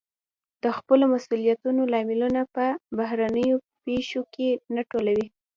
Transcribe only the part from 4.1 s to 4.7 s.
کې